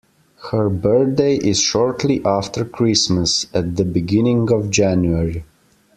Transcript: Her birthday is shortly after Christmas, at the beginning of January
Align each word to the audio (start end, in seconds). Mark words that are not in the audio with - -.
Her 0.49 0.67
birthday 0.67 1.35
is 1.35 1.59
shortly 1.59 2.25
after 2.25 2.65
Christmas, 2.65 3.45
at 3.53 3.75
the 3.75 3.85
beginning 3.85 4.51
of 4.51 4.71
January 4.71 5.43